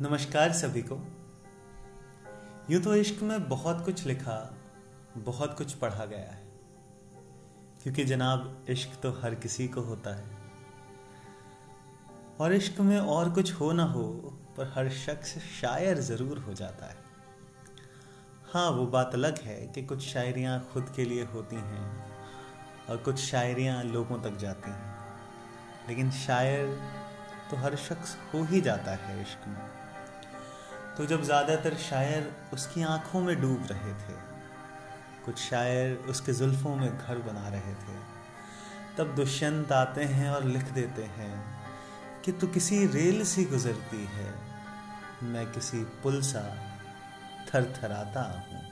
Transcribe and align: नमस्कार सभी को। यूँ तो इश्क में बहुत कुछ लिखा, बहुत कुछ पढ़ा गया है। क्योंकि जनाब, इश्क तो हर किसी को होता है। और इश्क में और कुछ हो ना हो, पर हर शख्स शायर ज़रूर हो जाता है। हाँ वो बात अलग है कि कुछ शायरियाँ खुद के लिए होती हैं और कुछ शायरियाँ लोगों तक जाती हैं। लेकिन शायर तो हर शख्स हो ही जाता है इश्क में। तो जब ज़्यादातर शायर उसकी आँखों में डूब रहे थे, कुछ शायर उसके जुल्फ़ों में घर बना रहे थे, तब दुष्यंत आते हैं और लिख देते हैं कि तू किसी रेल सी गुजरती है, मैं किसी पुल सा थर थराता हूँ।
नमस्कार 0.00 0.52
सभी 0.52 0.82
को। 0.82 0.94
यूँ 2.70 2.82
तो 2.82 2.94
इश्क 2.94 3.22
में 3.22 3.48
बहुत 3.48 3.84
कुछ 3.84 4.06
लिखा, 4.06 4.54
बहुत 5.16 5.58
कुछ 5.58 5.72
पढ़ा 5.72 6.04
गया 6.04 6.32
है। 6.32 6.44
क्योंकि 7.82 8.04
जनाब, 8.04 8.66
इश्क 8.68 9.00
तो 9.02 9.12
हर 9.12 9.34
किसी 9.34 9.68
को 9.68 9.80
होता 9.80 10.16
है। 10.16 10.24
और 12.40 12.52
इश्क 12.52 12.80
में 12.80 12.98
और 12.98 13.30
कुछ 13.30 13.52
हो 13.52 13.72
ना 13.72 13.84
हो, 13.84 14.04
पर 14.56 14.72
हर 14.74 14.90
शख्स 14.90 15.38
शायर 15.38 15.98
ज़रूर 15.98 16.38
हो 16.38 16.54
जाता 16.54 16.86
है। 16.86 16.96
हाँ 18.52 18.70
वो 18.70 18.86
बात 18.86 19.10
अलग 19.14 19.38
है 19.38 19.66
कि 19.66 19.82
कुछ 19.82 20.00
शायरियाँ 20.00 20.70
खुद 20.72 20.92
के 20.96 21.04
लिए 21.04 21.24
होती 21.24 21.56
हैं 21.56 22.06
और 22.90 22.96
कुछ 22.96 23.16
शायरियाँ 23.16 23.84
लोगों 23.84 24.22
तक 24.22 24.36
जाती 24.36 24.70
हैं। 24.70 24.96
लेकिन 25.88 26.10
शायर 26.10 26.80
तो 27.50 27.56
हर 27.56 27.76
शख्स 27.76 28.16
हो 28.34 28.44
ही 28.44 28.60
जाता 28.60 28.90
है 28.90 29.22
इश्क 29.22 29.48
में। 29.48 29.85
तो 30.96 31.06
जब 31.06 31.22
ज़्यादातर 31.22 31.74
शायर 31.74 32.30
उसकी 32.52 32.82
आँखों 32.82 33.20
में 33.20 33.40
डूब 33.40 33.66
रहे 33.70 33.92
थे, 33.94 34.14
कुछ 35.24 35.38
शायर 35.38 35.94
उसके 36.10 36.32
जुल्फ़ों 36.32 36.74
में 36.76 36.88
घर 36.88 37.18
बना 37.18 37.48
रहे 37.48 37.74
थे, 37.74 37.98
तब 38.98 39.14
दुष्यंत 39.14 39.72
आते 39.72 40.04
हैं 40.04 40.30
और 40.30 40.44
लिख 40.44 40.72
देते 40.72 41.02
हैं 41.16 41.34
कि 42.24 42.32
तू 42.32 42.46
किसी 42.46 42.86
रेल 42.86 43.24
सी 43.24 43.44
गुजरती 43.44 44.04
है, 44.04 44.32
मैं 45.22 45.46
किसी 45.52 45.82
पुल 46.02 46.20
सा 46.22 46.42
थर 47.48 47.72
थराता 47.74 48.22
हूँ। 48.22 48.62